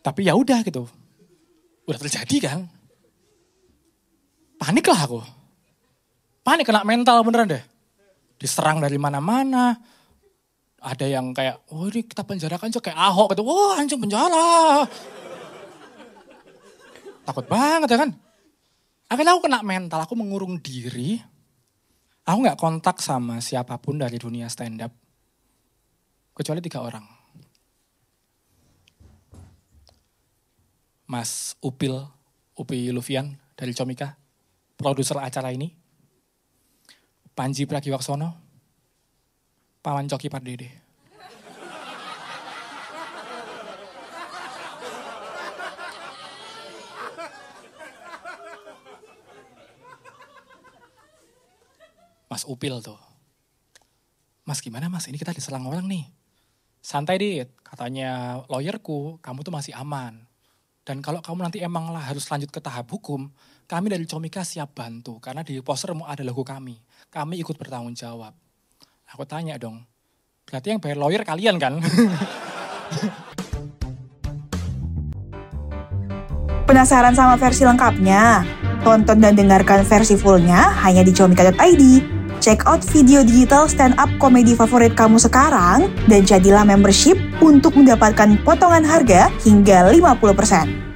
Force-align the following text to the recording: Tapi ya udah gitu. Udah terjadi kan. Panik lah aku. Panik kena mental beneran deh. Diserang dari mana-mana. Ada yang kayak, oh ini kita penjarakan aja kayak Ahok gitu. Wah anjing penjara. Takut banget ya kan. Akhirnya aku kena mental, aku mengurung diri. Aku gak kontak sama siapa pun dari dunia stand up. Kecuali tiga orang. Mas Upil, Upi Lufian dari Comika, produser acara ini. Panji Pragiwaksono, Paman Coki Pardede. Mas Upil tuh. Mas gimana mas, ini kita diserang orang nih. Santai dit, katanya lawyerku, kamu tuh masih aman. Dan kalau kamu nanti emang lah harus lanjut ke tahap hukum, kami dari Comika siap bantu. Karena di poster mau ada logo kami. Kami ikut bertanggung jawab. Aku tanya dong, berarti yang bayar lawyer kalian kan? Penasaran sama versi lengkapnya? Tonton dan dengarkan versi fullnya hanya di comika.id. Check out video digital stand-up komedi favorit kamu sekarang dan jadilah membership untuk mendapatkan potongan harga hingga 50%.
Tapi 0.00 0.26
ya 0.28 0.36
udah 0.36 0.64
gitu. 0.64 0.88
Udah 1.84 1.98
terjadi 2.00 2.36
kan. 2.48 2.58
Panik 4.60 4.84
lah 4.88 5.00
aku. 5.08 5.20
Panik 6.44 6.68
kena 6.68 6.84
mental 6.84 7.20
beneran 7.24 7.48
deh. 7.52 7.64
Diserang 8.40 8.80
dari 8.80 8.96
mana-mana. 8.96 9.76
Ada 10.80 11.04
yang 11.04 11.36
kayak, 11.36 11.68
oh 11.76 11.92
ini 11.92 12.08
kita 12.08 12.24
penjarakan 12.24 12.72
aja 12.72 12.80
kayak 12.80 12.96
Ahok 12.96 13.36
gitu. 13.36 13.44
Wah 13.44 13.76
anjing 13.76 14.00
penjara. 14.00 14.88
Takut 17.28 17.44
banget 17.44 17.88
ya 17.92 17.98
kan. 18.00 18.10
Akhirnya 19.10 19.36
aku 19.36 19.44
kena 19.44 19.60
mental, 19.60 20.00
aku 20.06 20.16
mengurung 20.16 20.56
diri. 20.62 21.20
Aku 22.24 22.46
gak 22.46 22.56
kontak 22.56 23.02
sama 23.02 23.42
siapa 23.42 23.76
pun 23.76 23.98
dari 23.98 24.16
dunia 24.16 24.46
stand 24.46 24.86
up. 24.86 24.92
Kecuali 26.32 26.62
tiga 26.64 26.80
orang. 26.80 27.19
Mas 31.10 31.58
Upil, 31.58 32.06
Upi 32.54 32.94
Lufian 32.94 33.34
dari 33.58 33.74
Comika, 33.74 34.14
produser 34.78 35.18
acara 35.18 35.50
ini. 35.50 35.74
Panji 37.34 37.66
Pragiwaksono, 37.66 38.30
Paman 39.82 40.06
Coki 40.06 40.30
Pardede. 40.30 40.70
Mas 52.30 52.46
Upil 52.46 52.78
tuh. 52.86 53.02
Mas 54.46 54.62
gimana 54.62 54.86
mas, 54.86 55.10
ini 55.10 55.18
kita 55.18 55.34
diserang 55.34 55.66
orang 55.66 55.90
nih. 55.90 56.06
Santai 56.78 57.18
dit, 57.18 57.50
katanya 57.66 58.38
lawyerku, 58.46 59.18
kamu 59.18 59.42
tuh 59.42 59.50
masih 59.50 59.74
aman. 59.74 60.29
Dan 60.90 61.06
kalau 61.06 61.22
kamu 61.22 61.46
nanti 61.46 61.62
emang 61.62 61.94
lah 61.94 62.02
harus 62.02 62.26
lanjut 62.26 62.50
ke 62.50 62.58
tahap 62.58 62.90
hukum, 62.90 63.30
kami 63.70 63.94
dari 63.94 64.10
Comika 64.10 64.42
siap 64.42 64.74
bantu. 64.74 65.22
Karena 65.22 65.46
di 65.46 65.54
poster 65.62 65.94
mau 65.94 66.10
ada 66.10 66.26
logo 66.26 66.42
kami. 66.42 66.82
Kami 67.06 67.38
ikut 67.38 67.54
bertanggung 67.54 67.94
jawab. 67.94 68.34
Aku 69.14 69.22
tanya 69.22 69.54
dong, 69.54 69.86
berarti 70.50 70.74
yang 70.74 70.82
bayar 70.82 70.98
lawyer 70.98 71.22
kalian 71.22 71.62
kan? 71.62 71.78
Penasaran 76.66 77.14
sama 77.14 77.38
versi 77.38 77.62
lengkapnya? 77.62 78.42
Tonton 78.82 79.22
dan 79.22 79.38
dengarkan 79.38 79.86
versi 79.86 80.18
fullnya 80.18 80.74
hanya 80.82 81.06
di 81.06 81.14
comika.id. 81.14 82.18
Check 82.40 82.64
out 82.64 82.80
video 82.80 83.20
digital 83.20 83.68
stand-up 83.68 84.08
komedi 84.16 84.56
favorit 84.56 84.96
kamu 84.96 85.20
sekarang 85.20 85.92
dan 86.08 86.24
jadilah 86.24 86.64
membership 86.64 87.20
untuk 87.44 87.76
mendapatkan 87.76 88.40
potongan 88.48 88.80
harga 88.80 89.28
hingga 89.44 89.92
50%. 89.92 90.89